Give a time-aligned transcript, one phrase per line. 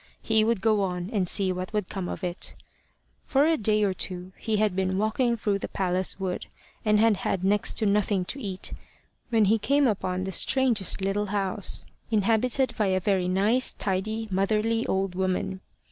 [0.23, 2.55] He would go on, and see what would come of it.
[3.23, 6.47] For a day or two he had been walking through the palace wood,
[6.83, 8.73] and had had next to nothing to eat,
[9.29, 14.87] when he came upon the strangest little house, inhabited by a very nice, tidy, motherly
[14.87, 15.61] old woman.